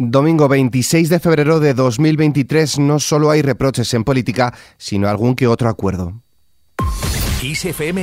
[0.00, 5.48] Domingo 26 de febrero de 2023 no solo hay reproches en política, sino algún que
[5.48, 6.22] otro acuerdo.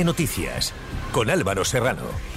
[0.04, 0.74] Noticias
[1.10, 2.35] con Álvaro Serrano.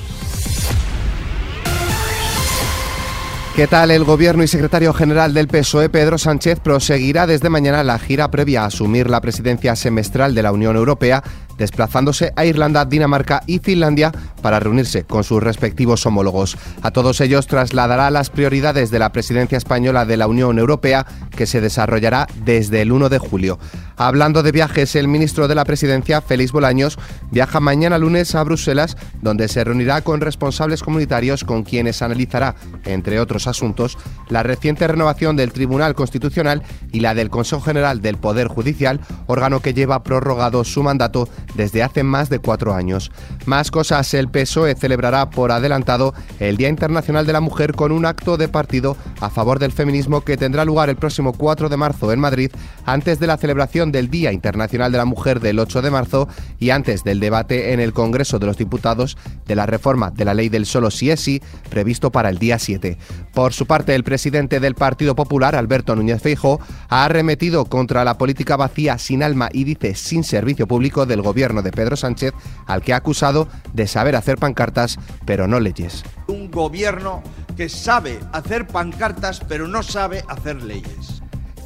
[3.59, 3.91] ¿Qué tal?
[3.91, 8.63] El gobierno y secretario general del PSOE, Pedro Sánchez, proseguirá desde mañana la gira previa
[8.63, 11.21] a asumir la presidencia semestral de la Unión Europea
[11.59, 14.11] desplazándose a Irlanda, Dinamarca y Finlandia
[14.41, 16.57] para reunirse con sus respectivos homólogos.
[16.81, 21.45] A todos ellos trasladará las prioridades de la presidencia española de la Unión Europea que
[21.45, 23.59] se desarrollará desde el 1 de julio.
[24.01, 26.97] Hablando de viajes, el ministro de la Presidencia, Félix Bolaños,
[27.31, 33.19] viaja mañana lunes a Bruselas, donde se reunirá con responsables comunitarios con quienes analizará, entre
[33.19, 33.97] otros asuntos,
[34.29, 36.63] la reciente renovación del Tribunal Constitucional
[36.93, 41.83] y la del Consejo General del Poder Judicial, órgano que lleva prorrogado su mandato desde
[41.83, 43.11] hace más de cuatro años.
[43.47, 48.05] Más cosas, el PSOE celebrará por adelantado el Día Internacional de la Mujer con un
[48.05, 52.13] acto de partido a favor del feminismo que tendrá lugar el próximo 4 de marzo
[52.13, 52.49] en Madrid,
[52.85, 56.27] antes de la celebración del Día Internacional de la Mujer del 8 de marzo
[56.59, 60.33] y antes del debate en el Congreso de los Diputados de la reforma de la
[60.33, 62.97] ley del solo sí es sí, previsto para el día 7.
[63.33, 68.17] Por su parte, el presidente del Partido Popular, Alberto Núñez Feijóo, ha arremetido contra la
[68.17, 72.33] política vacía sin alma y dice sin servicio público del gobierno de Pedro Sánchez,
[72.65, 76.03] al que ha acusado de saber hacer pancartas, pero no leyes.
[76.27, 77.23] Un gobierno
[77.55, 81.18] que sabe hacer pancartas, pero no sabe hacer leyes.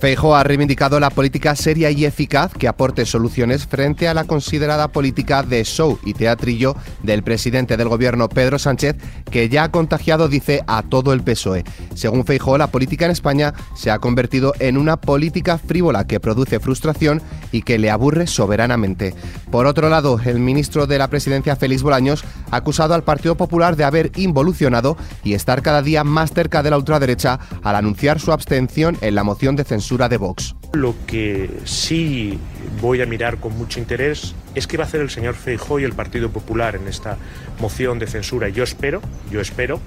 [0.04, 4.90] Feijo ha reivindicado la política seria y eficaz que aporte soluciones frente a la considerada
[4.90, 8.98] política de show y teatrillo del presidente del gobierno Pedro Sánchez,
[9.32, 11.64] que ya ha contagiado, dice, a todo el PSOE.
[11.95, 16.60] Según Feijo, la política en España se ha convertido en una política frívola que produce
[16.60, 17.22] frustración
[17.54, 19.16] y que le aburre soberanamente.
[19.52, 23.78] Por otro lado, el ministro de la presidencia, Félix Bolaños, ha acusado al Partido Popular
[23.78, 28.34] de haber involucionado y estar cada día más cerca de la ultraderecha al anunciar su
[28.34, 30.55] abstención en la moción de censura de Vox.
[30.73, 32.39] Lo que sí
[32.81, 35.83] voy a mirar con mucho interés es qué va a hacer el señor Feijóo y
[35.83, 37.17] el Partido Popular en esta
[37.59, 38.49] moción de censura.
[38.49, 39.02] Yo espero,
[39.32, 39.80] yo espero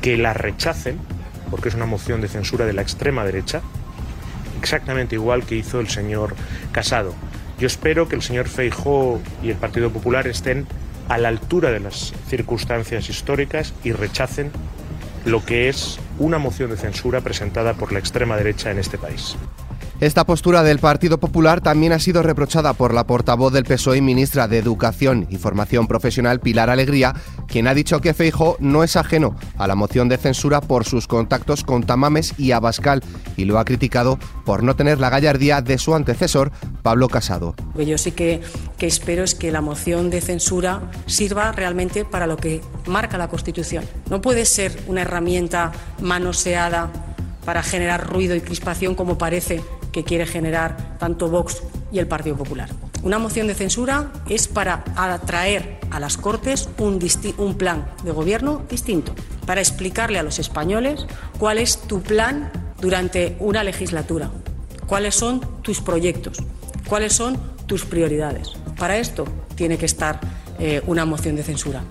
[0.00, 0.98] que la rechacen,
[1.50, 3.60] porque es una moción de censura de la extrema derecha,
[4.58, 6.34] exactamente igual que hizo el señor
[6.72, 7.14] Casado.
[7.58, 10.66] Yo espero que el señor Feijóo y el Partido Popular estén
[11.08, 14.50] a la altura de las circunstancias históricas y rechacen
[15.24, 19.36] lo que es una moción de censura presentada por la extrema derecha en este país.
[20.02, 24.00] Esta postura del Partido Popular también ha sido reprochada por la portavoz del PSOE y
[24.00, 27.14] ministra de Educación y Formación Profesional, Pilar Alegría,
[27.46, 31.06] quien ha dicho que Feijo no es ajeno a la moción de censura por sus
[31.06, 33.00] contactos con Tamames y Abascal
[33.36, 36.50] y lo ha criticado por no tener la gallardía de su antecesor,
[36.82, 37.54] Pablo Casado.
[37.76, 38.40] Que yo sí que,
[38.78, 43.28] que espero es que la moción de censura sirva realmente para lo que marca la
[43.28, 43.84] Constitución.
[44.10, 45.70] No puede ser una herramienta
[46.00, 46.90] manoseada
[47.44, 52.36] para generar ruido y crispación como parece que quiere generar tanto Vox y el Partido
[52.36, 52.68] Popular.
[53.02, 59.14] Una moción de censura es para atraer a las Cortes un, plan de gobierno distinto,
[59.44, 61.06] para explicarle a los españoles
[61.38, 62.50] cuál es tu plan
[62.80, 64.30] durante una legislatura,
[64.86, 66.38] cuáles son tus proyectos,
[66.88, 67.36] cuáles son
[67.66, 68.52] tus prioridades.
[68.78, 70.20] Para esto tiene que estar
[70.58, 71.82] eh, una moción de censura.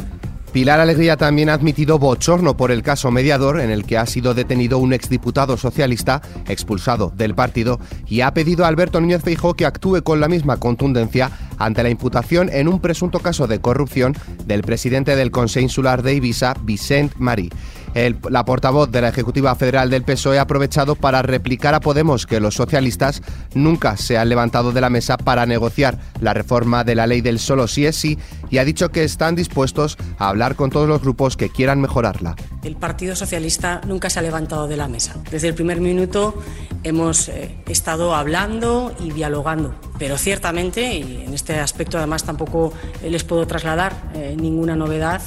[0.52, 4.34] Pilar Alegría también ha admitido bochorno por el caso mediador en el que ha sido
[4.34, 9.66] detenido un exdiputado socialista expulsado del partido y ha pedido a Alberto Núñez Feijóo que
[9.66, 14.14] actúe con la misma contundencia ante la imputación en un presunto caso de corrupción
[14.46, 17.50] del presidente del Consejo Insular de Ibiza, Vicent Marí
[17.94, 22.40] la portavoz de la Ejecutiva Federal del PSOE ha aprovechado para replicar a Podemos que
[22.40, 23.22] los socialistas
[23.54, 27.40] nunca se han levantado de la mesa para negociar la reforma de la ley del
[27.40, 28.18] solo sí es sí
[28.50, 32.36] y ha dicho que están dispuestos a hablar con todos los grupos que quieran mejorarla.
[32.64, 35.16] El Partido Socialista nunca se ha levantado de la mesa.
[35.30, 36.42] Desde el primer minuto
[36.84, 42.74] hemos eh, estado hablando y dialogando, pero ciertamente, y en este aspecto además tampoco
[43.04, 45.22] les puedo trasladar eh, ninguna novedad,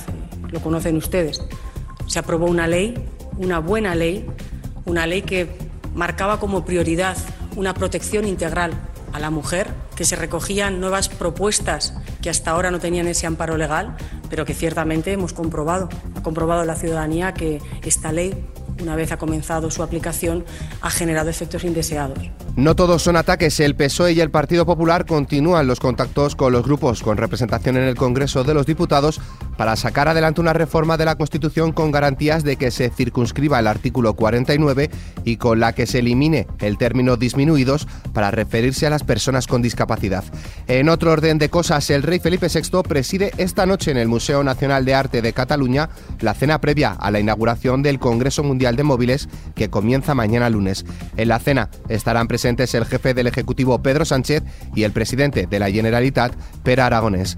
[0.51, 1.43] lo conocen ustedes
[2.15, 2.95] se aprobó una ley,
[3.39, 4.25] una buena ley,
[4.85, 5.49] una ley que
[5.97, 7.16] marcaba como prioridad
[7.57, 8.71] una protección integral
[9.13, 13.57] a la mujer, que se recogían nuevas propuestas que hasta ahora no tenían ese amparo
[13.57, 13.97] legal,
[14.31, 18.47] pero que ciertamente hemos comprobado, ha comprobado la ciudadanía que esta ley
[18.83, 20.45] una vez ha comenzado su aplicación,
[20.81, 22.19] ha generado efectos indeseados.
[22.57, 23.59] No todos son ataques.
[23.60, 27.84] El PSOE y el Partido Popular continúan los contactos con los grupos con representación en
[27.84, 29.21] el Congreso de los Diputados
[29.56, 33.66] para sacar adelante una reforma de la Constitución con garantías de que se circunscriba el
[33.66, 34.91] artículo 49
[35.24, 39.62] y con la que se elimine el término disminuidos para referirse a las personas con
[39.62, 40.24] discapacidad.
[40.66, 44.45] En otro orden de cosas, el rey Felipe VI preside esta noche en el Museo
[44.45, 45.89] Nacional de Arte de Cataluña
[46.21, 50.84] la cena previa a la inauguración del Congreso Mundial de Móviles que comienza mañana lunes.
[51.16, 54.42] En la cena estarán presentes el jefe del Ejecutivo Pedro Sánchez
[54.74, 57.36] y el presidente de la Generalitat, Pera Aragonés.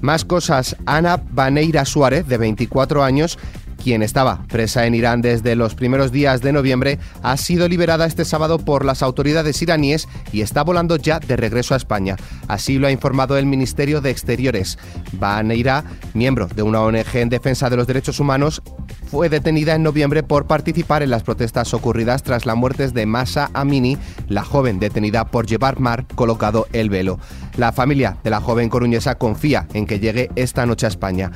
[0.00, 3.38] Más cosas, Ana Baneira Suárez, de 24 años,
[3.82, 8.24] quien estaba presa en Irán desde los primeros días de noviembre, ha sido liberada este
[8.24, 12.16] sábado por las autoridades iraníes y está volando ya de regreso a España.
[12.48, 14.78] Así lo ha informado el Ministerio de Exteriores.
[15.12, 15.84] Baneira,
[16.14, 18.62] miembro de una ONG en defensa de los derechos humanos,
[19.10, 23.50] fue detenida en noviembre por participar en las protestas ocurridas tras la muerte de Masa
[23.52, 23.98] Amini,
[24.28, 27.18] la joven detenida por llevar mar colocado el velo.
[27.56, 31.30] La familia de la joven coruñesa confía en que llegue esta noche a España.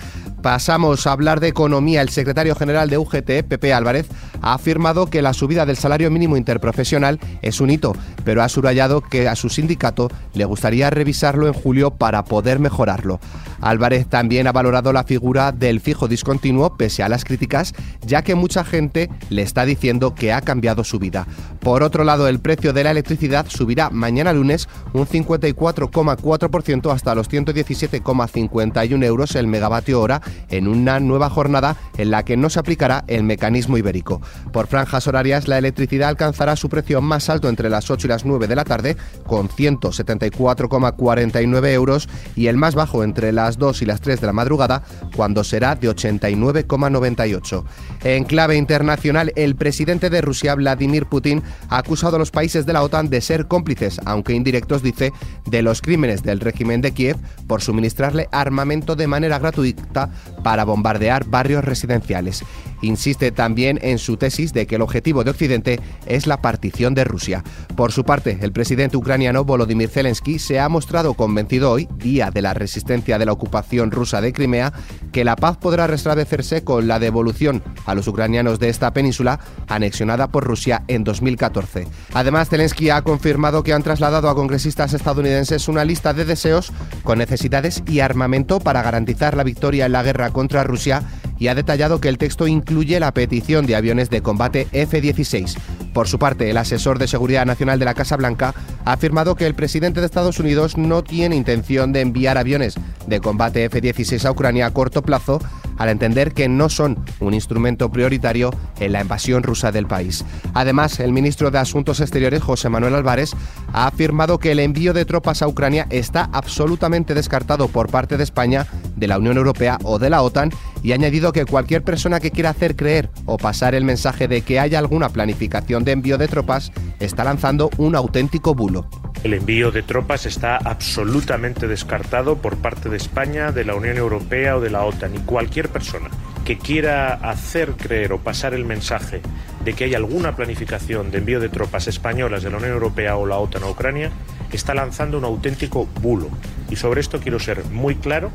[0.47, 2.03] Pasamos a hablar de economía.
[2.03, 4.07] El secretario general de UGT, Pepe Álvarez,
[4.43, 9.01] ha afirmado que la subida del salario mínimo interprofesional es un hito, pero ha subrayado
[9.01, 13.19] que a su sindicato le gustaría revisarlo en julio para poder mejorarlo.
[13.61, 18.37] Álvarez también ha valorado la figura del fijo discontinuo pese a las críticas, ya que
[18.37, 21.27] mucha gente le está diciendo que ha cambiado su vida.
[21.61, 27.29] Por otro lado, el precio de la electricidad subirá mañana lunes un 54,4% hasta los
[27.29, 33.05] 117,51 euros el megavatio hora en una nueva jornada en la que no se aplicará
[33.07, 34.21] el mecanismo ibérico.
[34.53, 38.25] Por franjas horarias, la electricidad alcanzará su precio más alto entre las 8 y las
[38.25, 38.97] 9 de la tarde,
[39.27, 44.33] con 174,49 euros, y el más bajo entre las 2 y las 3 de la
[44.33, 44.83] madrugada,
[45.15, 47.65] cuando será de 89,98.
[48.05, 52.73] En clave internacional, el presidente de Rusia, Vladimir Putin, ha acusado a los países de
[52.73, 55.13] la OTAN de ser cómplices, aunque indirectos, dice,
[55.47, 57.17] de los crímenes del régimen de Kiev
[57.47, 60.11] por suministrarle armamento de manera gratuita
[60.43, 62.45] para bombardear barrios residenciales.
[62.83, 67.05] Insiste también en su tesis de que el objetivo de Occidente es la partición de
[67.05, 67.43] Rusia.
[67.77, 72.43] Por su parte, el presidente ucraniano Volodymyr Zelensky se ha mostrado convencido hoy, día de
[72.43, 74.73] la resistencia de la ocupación rusa de Crimea,
[75.13, 80.29] que la paz podrá restablecerse con la devolución a los ucranianos de esta península anexionada
[80.29, 81.87] por Rusia en 2014.
[82.15, 86.73] Además, Zelensky ha confirmado que han trasladado a congresistas estadounidenses una lista de deseos
[87.03, 91.03] con necesidades y armamento para garantizar la victoria en la guerra contra Rusia
[91.39, 95.57] y ha detallado que el texto incluye la petición de aviones de combate F-16.
[95.93, 98.55] Por su parte, el asesor de Seguridad Nacional de la Casa Blanca
[98.85, 102.75] ha afirmado que el presidente de Estados Unidos no tiene intención de enviar aviones
[103.07, 105.41] de combate F-16 a Ucrania a corto plazo,
[105.79, 108.51] al entender que no son un instrumento prioritario
[108.81, 110.25] en la invasión rusa del país.
[110.55, 113.33] Además, el ministro de Asuntos Exteriores, José Manuel Álvarez,
[113.73, 118.25] ha afirmado que el envío de tropas a Ucrania está absolutamente descartado por parte de
[118.25, 120.51] España, de la Unión Europea o de la OTAN
[120.83, 124.43] y ha añadido que cualquier persona que quiera hacer creer o pasar el mensaje de
[124.43, 128.89] que haya alguna planificación de envío de tropas está lanzando un auténtico bulo.
[129.25, 134.57] El envío de tropas está absolutamente descartado por parte de España, de la Unión Europea
[134.57, 136.09] o de la OTAN y cualquier persona
[136.45, 139.21] que quiera hacer creer o pasar el mensaje
[139.65, 143.27] de que hay alguna planificación de envío de tropas españolas de la Unión Europea o
[143.27, 144.13] la OTAN a Ucrania
[144.57, 146.29] está lanzando un auténtico bulo.
[146.69, 148.33] Y sobre esto quiero ser muy claro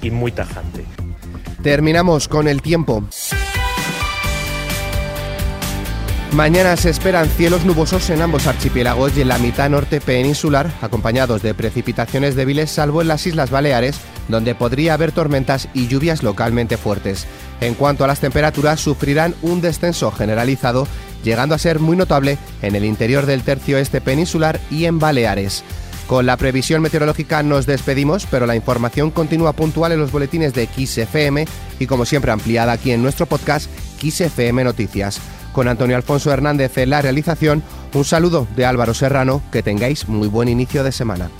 [0.00, 0.84] y muy tajante.
[1.62, 3.04] Terminamos con el tiempo.
[6.34, 11.42] Mañana se esperan cielos nubosos en ambos archipiélagos y en la mitad norte peninsular, acompañados
[11.42, 16.76] de precipitaciones débiles, salvo en las Islas Baleares, donde podría haber tormentas y lluvias localmente
[16.76, 17.28] fuertes.
[17.60, 20.88] En cuanto a las temperaturas, sufrirán un descenso generalizado,
[21.22, 25.62] llegando a ser muy notable en el interior del tercio este peninsular y en Baleares.
[26.08, 30.66] Con la previsión meteorológica nos despedimos, pero la información continúa puntual en los boletines de
[30.66, 31.46] XFM
[31.78, 33.70] y como siempre ampliada aquí en nuestro podcast
[34.00, 35.20] XFM Noticias.
[35.54, 37.62] Con Antonio Alfonso Hernández en la realización,
[37.94, 41.30] un saludo de Álvaro Serrano, que tengáis muy buen inicio de semana.